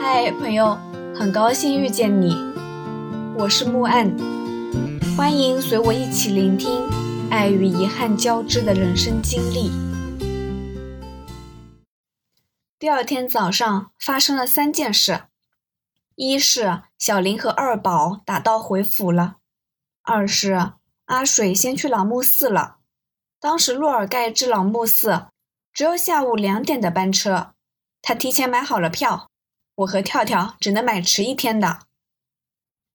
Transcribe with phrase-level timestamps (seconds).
[0.00, 0.78] 嗨，朋友，
[1.12, 2.32] 很高兴遇见你，
[3.36, 4.16] 我是木岸，
[5.16, 6.88] 欢迎随我一起聆听
[7.32, 9.72] 爱与遗憾交织的人生经历。
[12.78, 15.22] 第二天早上发生了三件事：
[16.14, 19.38] 一是小林和二宝打道回府了；
[20.04, 20.74] 二是
[21.06, 22.76] 阿水先去朗木寺了。
[23.40, 25.26] 当时洛尔盖至朗木寺
[25.72, 27.54] 只有下午两点的班车，
[28.00, 29.28] 他提前买好了票。
[29.78, 31.86] 我和跳跳只能买迟一天的。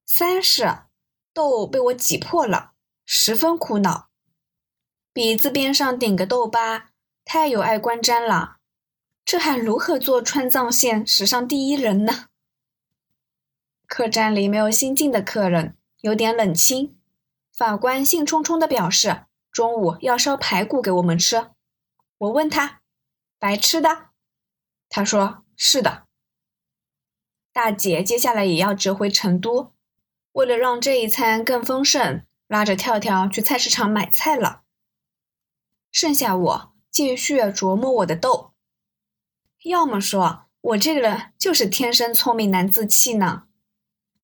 [0.05, 0.79] 三是
[1.33, 2.73] 痘被我挤破了，
[3.05, 4.09] 十分苦恼。
[5.13, 6.89] 鼻子边上顶个痘疤，
[7.23, 8.57] 太有碍观瞻了。
[9.23, 12.27] 这还如何做川藏线史上第一人呢？
[13.87, 16.99] 客栈里没有新进的客人，有点冷清。
[17.55, 21.51] 法官兴冲冲地表示，中午要烧排骨给我们吃。
[22.17, 22.81] 我问他，
[23.39, 24.09] 白吃的？
[24.89, 26.07] 他说是的。
[27.53, 29.71] 大姐接下来也要折回成都，
[30.31, 34.63] 为了让这一餐更丰盛，拉着跳跳去菜市场买菜了。
[35.91, 38.53] 剩下我继续琢磨我的痘。
[39.65, 43.43] 要么说我这个人就是天生聪明难自弃呢。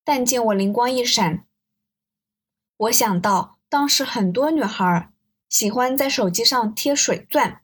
[0.04, 1.46] 但见我灵光一闪，
[2.78, 5.12] 我想到当时很多女孩
[5.48, 7.62] 喜欢在手机上贴水钻，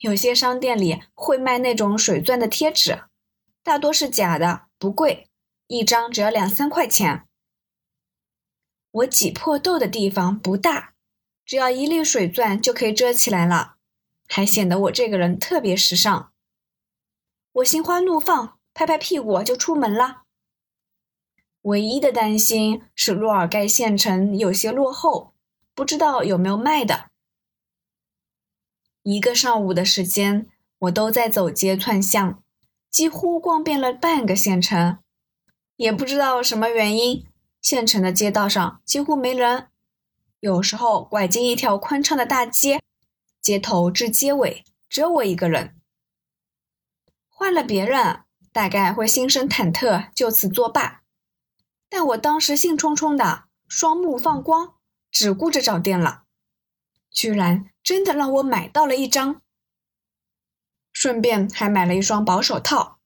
[0.00, 3.04] 有些商店里会卖那种水钻的贴纸。
[3.68, 5.28] 大多是假的，不贵，
[5.66, 7.28] 一张只要两三块钱。
[8.90, 10.94] 我挤破痘的地方不大，
[11.44, 13.76] 只要一粒水钻就可以遮起来了，
[14.26, 16.32] 还显得我这个人特别时尚。
[17.52, 20.22] 我心花怒放，拍拍屁股就出门了。
[21.60, 25.34] 唯一的担心是洛尔盖县城有些落后，
[25.74, 27.10] 不知道有没有卖的。
[29.02, 32.42] 一个上午的时间，我都在走街串巷。
[32.90, 34.98] 几乎逛遍了半个县城，
[35.76, 37.26] 也不知道什么原因，
[37.60, 39.68] 县城的街道上几乎没人。
[40.40, 42.80] 有时候拐进一条宽敞的大街，
[43.40, 45.76] 街头至街尾只有我一个人。
[47.26, 51.02] 换了别人，大概会心生忐忑，就此作罢。
[51.88, 54.74] 但我当时兴冲冲的，双目放光，
[55.10, 56.24] 只顾着找店了，
[57.10, 59.42] 居然真的让我买到了一张。
[61.00, 62.98] 顺便还买了一双薄手套，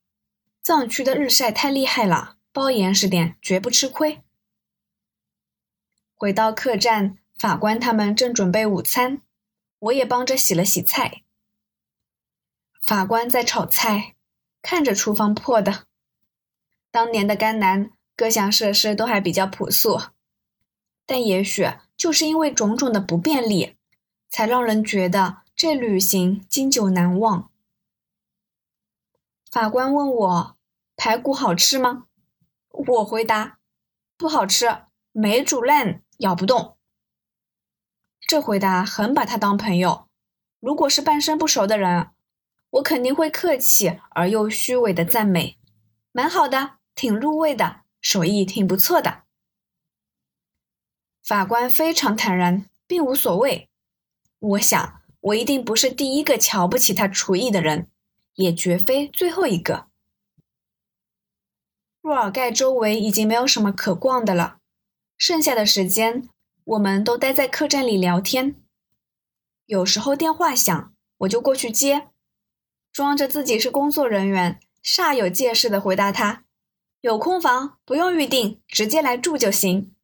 [0.63, 4.23] 藏区的日晒太厉害了，包严实点绝不吃亏。
[6.15, 9.21] 回到客栈，法官他们正准备午餐，
[9.77, 11.21] 我也帮着洗了洗菜。
[12.83, 14.15] 法官在炒菜，
[14.63, 15.83] 看着厨房破的。
[16.89, 20.01] 当年的甘南各项设施都还比较朴素，
[21.05, 23.77] 但也许就是因为种种的不便利，
[24.27, 27.51] 才让人觉得这旅行经久难忘。
[29.53, 30.57] 法官问我
[30.97, 32.07] ：“排骨好吃吗？”
[32.73, 33.59] 我回答
[34.17, 36.79] ：“不好吃，没煮烂，咬不动。”
[38.27, 40.07] 这回答很把他当朋友。
[40.59, 42.09] 如果是半生不熟的人，
[42.71, 45.59] 我肯定会客气而又虚伪的赞美
[46.11, 49.25] ：“蛮好的，挺入味的，手艺挺不错的。”
[51.23, 53.69] 法官非常坦然，并无所谓。
[54.39, 57.91] 我想，我一定不是第一个瞧不起他厨艺的人。
[58.35, 59.87] 也绝非最后一个。
[62.01, 64.57] 若尔盖周围已经没有什么可逛的了，
[65.17, 66.27] 剩下的时间
[66.65, 68.55] 我们都待在客栈里聊天。
[69.65, 72.09] 有时候电话响，我就过去接，
[72.91, 76.43] 装着自己是工作人员，煞有介事的回答他
[76.99, 79.95] ：“有空房，不用预定，直接来住就行。”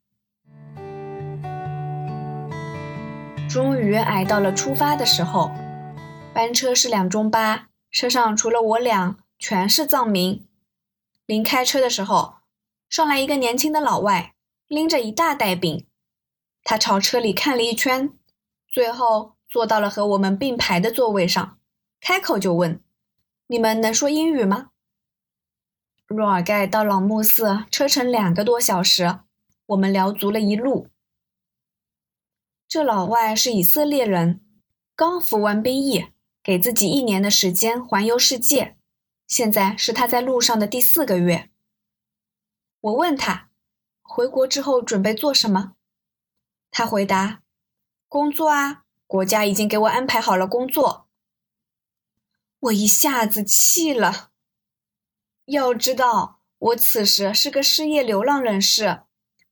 [3.50, 5.52] 终于挨到了出发的时候，
[6.34, 7.69] 班车是两中八。
[7.92, 10.48] 车上除了我俩，全是藏民。
[11.26, 12.36] 临开车的时候，
[12.90, 14.36] 上来一个年轻的老外，
[14.68, 15.86] 拎着一大袋饼。
[16.64, 18.14] 他朝车里看了一圈，
[18.68, 21.60] 最后坐到了和我们并排的座位上，
[22.00, 22.82] 开口就问
[23.48, 24.72] ：“你们能说英语吗？”
[26.06, 29.20] 若尔盖到朗木寺车程两个多小时，
[29.68, 30.88] 我们聊足了一路。
[32.68, 34.42] 这老外是以色列人，
[34.96, 36.08] 刚服完兵役。
[36.50, 38.76] 给自己一年的时间环游世界，
[39.28, 41.52] 现在是他在路上的第四个月。
[42.82, 43.52] 我问他，
[44.02, 45.76] 回国之后准备做什么？
[46.72, 47.44] 他回答：
[48.08, 51.08] 工作啊，国家已经给我安排好了工作。
[52.62, 54.32] 我一下子气了。
[55.46, 59.04] 要知道，我此时是个失业流浪人士，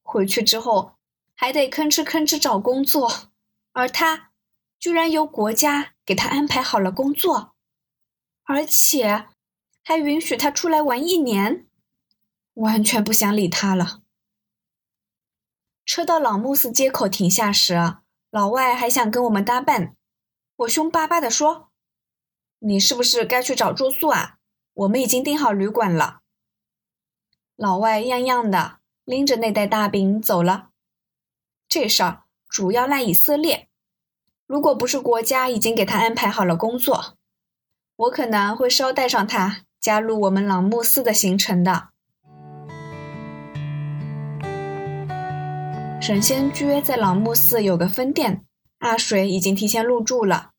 [0.01, 0.93] 回去之后
[1.35, 3.29] 还得吭哧吭哧找工作，
[3.73, 4.26] 而他
[4.79, 5.93] 居然由国家。
[6.07, 7.53] 给他安排好了工作，
[8.45, 9.27] 而且
[9.83, 11.67] 还允许他出来玩一年，
[12.53, 14.03] 完全不想理他了。
[15.83, 17.97] 车到老木寺街口停下时，
[18.29, 19.97] 老外还想跟我们搭伴，
[20.55, 21.71] 我凶巴巴地说
[22.59, 24.37] ：“你是不是该去找住宿啊？
[24.75, 26.21] 我们已经订好旅馆了。”
[27.57, 30.69] 老外样样的拎着那袋大饼走了。
[31.67, 33.67] 这事儿主要赖以色列，
[34.47, 37.17] 如果不是国家已经给他安排好了工作，
[37.97, 41.89] 我可能会捎带上他加入我们朗木寺的行程的。
[46.01, 48.45] 神仙居在朗木寺有个分店，
[48.77, 50.51] 阿水已经提前入住了。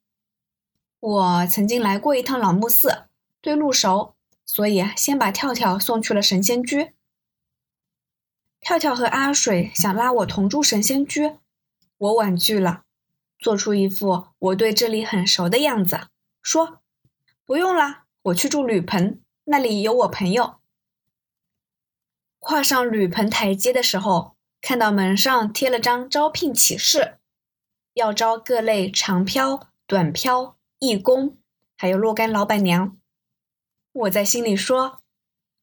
[1.00, 3.06] 我曾经来过一趟朗木寺，
[3.40, 4.14] 对路熟，
[4.44, 6.92] 所以先把跳跳送去了神仙居。
[8.60, 11.38] 跳跳和阿水想拉我同住神仙居，
[11.96, 12.82] 我婉拒了，
[13.38, 16.08] 做出一副我对这里很熟的样子，
[16.42, 16.80] 说
[17.46, 20.60] ：“不用了，我去住铝棚，那里有我朋友。”
[22.40, 24.36] 跨上铝棚台阶的时候。
[24.60, 27.18] 看到门上贴了张招聘启事，
[27.94, 31.38] 要招各类长漂、短漂、义工，
[31.76, 32.98] 还有若干老板娘。
[33.92, 35.00] 我在心里说：“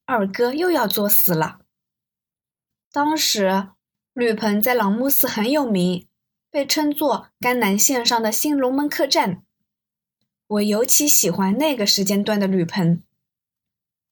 [0.07, 1.59] 二哥又要作死了。”
[2.89, 3.71] 当时
[4.13, 6.07] 吕鹏在朗木寺很有名，
[6.55, 9.43] 被称作甘南线上的新龙门客栈。
[10.47, 13.03] 我尤其喜欢那个时间段的吕鹏，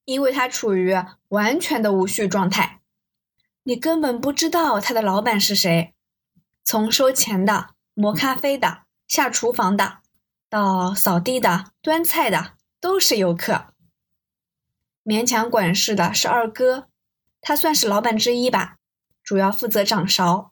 [0.03, 0.93] 因为它处于
[1.29, 2.81] 完全的无序状态。
[3.63, 5.93] 你根本不知道他的老板是谁，
[6.65, 9.99] 从收钱的、磨咖啡的、下厨房的，
[10.49, 13.67] 到扫地的、端菜的，都是游客。
[15.05, 16.89] 勉强管事的是二哥，
[17.39, 18.79] 他算是老板之一吧，
[19.23, 20.51] 主要负责掌勺，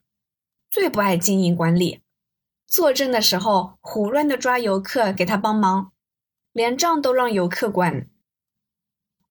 [0.72, 2.02] 最不爱经营管理。
[2.66, 5.92] 坐镇的时候胡乱的抓游客给他帮忙，
[6.54, 8.10] 连账都让游客管。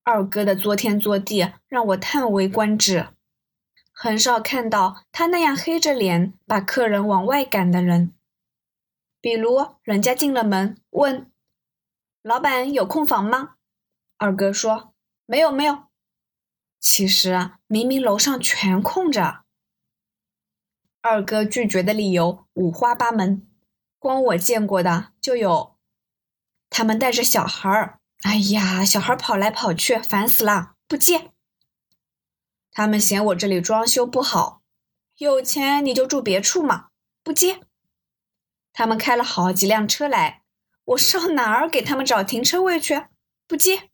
[0.02, 3.08] 二哥的作天作地让我叹为观止。
[3.90, 8.12] 很少看到他那样黑着脸把客人往外赶的人。
[9.22, 11.30] 比如，人家进了门问
[12.22, 13.54] ：“老板有空房吗？”
[14.18, 14.92] 二哥说
[15.24, 15.84] ：“没有，没有。”
[16.78, 19.44] 其实明明楼上全空着。
[21.02, 23.48] 二哥拒绝的理由五花八门，
[23.98, 25.78] 光我见过的就有：
[26.68, 31.30] 他们带着小孩儿，哎呀，小孩跑来跑去，烦死了，不接。
[32.70, 34.60] 他们嫌我这里装修不好，
[35.16, 36.88] 有钱你就住别处嘛，
[37.24, 37.60] 不接。
[38.74, 40.42] 他们开了好几辆车来，
[40.84, 43.06] 我上哪儿给他们找停车位去？
[43.48, 43.88] 不接。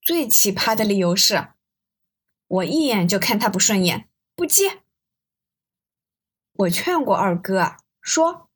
[0.00, 1.48] 最奇葩的理由是，
[2.48, 4.83] 我一眼就看他不顺眼，不接。
[6.56, 8.48] 我劝过二哥说，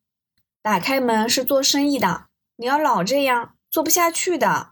[0.61, 4.71] 打开门是做生意的，你要老这样做不下去的。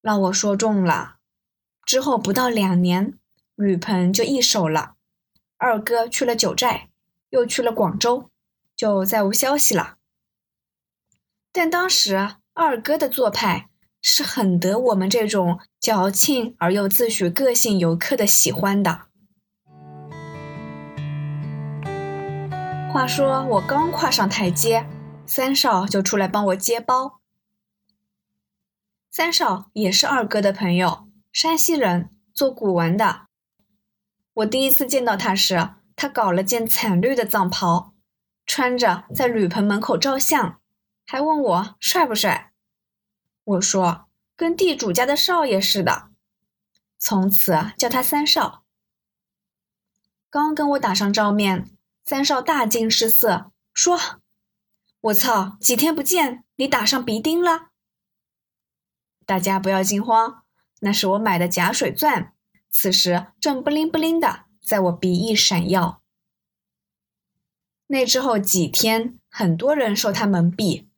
[0.00, 1.16] 让我说中了。
[1.84, 3.18] 之后不到两年，
[3.56, 4.94] 铝棚就易手了。
[5.56, 6.90] 二哥去了九寨，
[7.30, 8.30] 又去了广州，
[8.76, 9.96] 就再无消息了。
[11.50, 13.68] 但当时二哥的做派
[14.00, 19.08] 是很得我们这种矫情而又自诩个性游客的喜欢的。
[22.94, 24.88] 话说我刚跨上台阶，
[25.26, 27.20] 三少就出来帮我接包。
[29.10, 31.08] 三少也是二哥的朋友。
[31.32, 33.26] 山西人做古玩的，
[34.34, 37.94] 我第一次见到他时，他搞了件惨绿的藏袍，
[38.46, 40.60] 穿着在铝棚门口照相，
[41.04, 42.52] 还问我帅不帅。
[43.42, 46.10] 我说跟地主家的少爷似的，
[46.96, 48.62] 从此叫他三少。
[50.30, 51.73] 刚跟我打上照面，
[52.04, 53.98] 三少大惊失色，说
[55.00, 57.70] ：“我操，几天不见，你打上鼻钉了？”
[59.24, 60.42] 大家不要惊慌。
[60.80, 62.34] 那是我买的假水钻，
[62.68, 66.02] 此时正不灵不灵的在我鼻翼闪耀。
[67.86, 70.88] 那之后几天，很多人受他蒙蔽。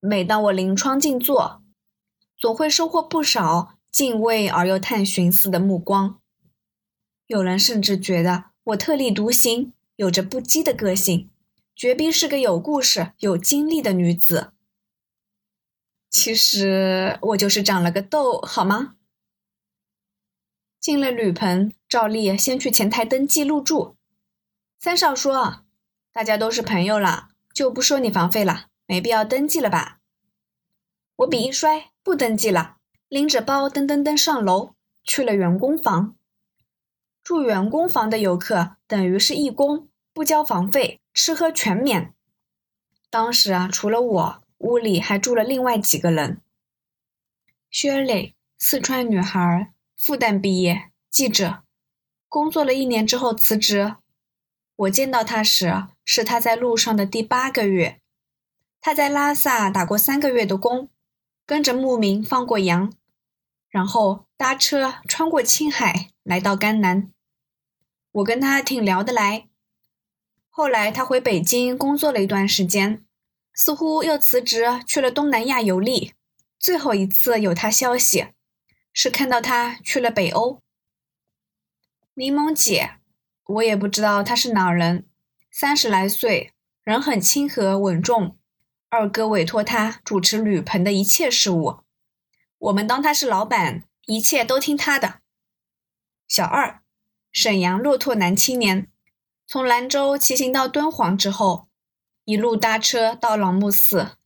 [0.00, 1.62] 每当我临窗静坐，
[2.36, 6.20] 总会收获不少敬畏而又探寻似的目光。
[7.28, 11.30] 有人甚至觉得我特立独行，有着不羁的个性，
[11.74, 14.52] 绝逼是个有故事、有经历的女子。
[16.10, 18.96] 其实我就是长了个痘，好吗？
[20.78, 23.96] 进了铝棚，照例先去前台登记入住。
[24.78, 25.64] 三少说
[26.12, 30.00] ：“大家都是朋友了，就不收你房费了，没必要登记了吧？”
[31.16, 32.76] 我笔一摔，不登记了，
[33.08, 36.16] 拎着包噔噔噔上楼，去了员工房。
[37.22, 42.14] 住员工房的游客等于是义工，不交房费，吃喝全免。
[43.10, 46.40] 当时啊，除了我，屋里还住了另外几个人。
[47.70, 51.64] 薛磊，四川女孩，复旦毕业，记者，
[52.28, 53.96] 工作了一年之后辞职。
[54.76, 58.00] 我见到她时是她在路上的第八个月。
[58.80, 60.88] 她在拉萨打过三个月的工，
[61.44, 62.92] 跟着牧民放过羊，
[63.68, 67.10] 然后搭车穿过青海来到甘南。
[68.16, 69.48] 我跟他挺聊得来。
[70.48, 73.04] 后来他回北京工作了一段时间，
[73.52, 76.14] 似乎又辞职去了东南亚游历。
[76.58, 78.28] 最后一次有他消息，
[78.92, 80.62] 是看到他去了北欧。
[82.14, 82.96] 柠檬姐，
[83.44, 85.06] 我也不知道他是哪人，
[85.50, 88.38] 三十来岁，人很亲和稳重。
[88.88, 91.80] 二哥委托他主持铝棚的一切事务，
[92.56, 95.20] 我们当他是老板，一切都听他的。
[96.26, 96.82] 小二，
[97.36, 98.90] 沈阳骆驼男青年，
[99.46, 101.68] 从兰州骑行到敦煌之后，
[102.24, 104.16] 一路搭车到朗木寺，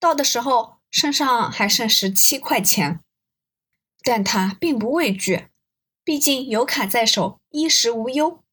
[0.00, 0.74] 到的时候。
[0.90, 3.00] 身上还剩十七块钱，
[4.04, 5.48] 但他并不畏惧，
[6.04, 8.44] 毕竟有卡在手，衣食无忧。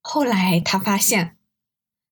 [0.00, 1.36] 后来他发现，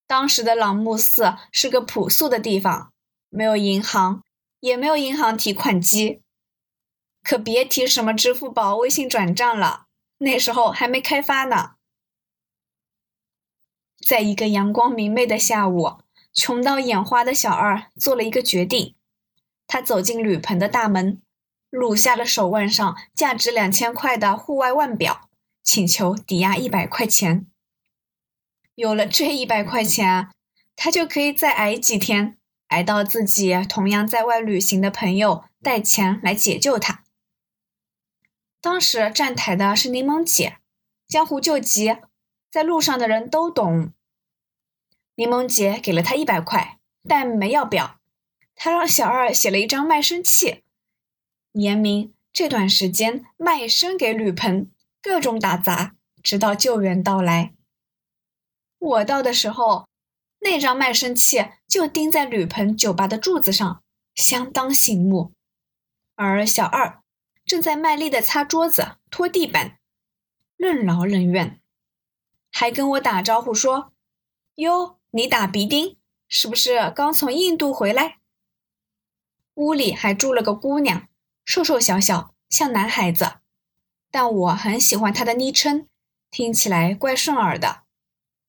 [0.07, 2.93] 当时的朗木寺是个朴素的地方，
[3.31, 4.23] 没有银行，
[4.61, 6.21] 也没有银行提款机，
[7.23, 9.87] 可别提什么支付宝、微信转账了，
[10.23, 11.73] 那时候还没开发呢。
[14.07, 15.99] 在一个阳光明媚的下午，
[16.33, 18.95] 穷到眼花的小二做了一个决定。
[19.67, 21.23] 他走进铝棚的大门，
[21.71, 25.29] 撸下了手腕上价值两千块的户外腕表，
[25.63, 27.47] 请求抵押一百块钱。
[28.75, 30.29] 有了这一百块钱，
[30.77, 37.05] 他就可以再挨几天，挨到自己同样在外旅行的朋友带钱来解救他。
[38.61, 40.59] 当时站台的是柠檬姐，
[41.09, 41.97] 江湖救急，
[42.51, 43.93] 在路上的人都懂。
[45.15, 47.99] 柠檬姐给了他一百块，但没要表。
[48.55, 50.63] 他让小二写了一张卖身契，
[51.53, 57.55] 言明这段时间卖身给铝棚，各种打杂，直到救援到来。
[58.79, 59.89] 我到的时候，
[60.41, 63.83] 那张卖身契就钉在铝棚酒吧的柱子上，
[64.15, 65.33] 相当醒目。
[66.15, 67.00] 而小二
[67.51, 69.81] 正在卖力的擦桌子、拖地板，
[70.57, 71.61] 任劳任怨，
[72.53, 73.93] 还跟我打招呼说
[74.55, 78.19] ：“哟，你打鼻钉，是不是刚从印度回来？”
[79.55, 81.09] 屋里还住了个姑娘，
[81.45, 83.39] 瘦瘦小小，像男孩子，
[84.13, 85.89] 但我很喜欢她的昵称，
[86.31, 87.83] 听起来怪顺耳的。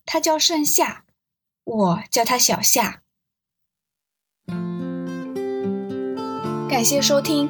[0.05, 1.05] 她叫盛夏，
[1.63, 3.01] 我叫她小夏。
[6.69, 7.49] 感谢收听，